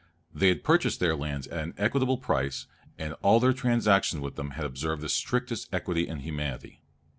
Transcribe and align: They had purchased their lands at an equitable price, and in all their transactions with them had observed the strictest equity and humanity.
They 0.33 0.47
had 0.47 0.63
purchased 0.63 0.99
their 0.99 1.15
lands 1.15 1.45
at 1.49 1.63
an 1.63 1.75
equitable 1.77 2.17
price, 2.17 2.65
and 2.97 3.09
in 3.11 3.17
all 3.21 3.39
their 3.39 3.53
transactions 3.53 4.19
with 4.19 4.35
them 4.35 4.49
had 4.57 4.65
observed 4.65 5.03
the 5.03 5.09
strictest 5.09 5.71
equity 5.71 6.07
and 6.07 6.21
humanity. 6.21 6.81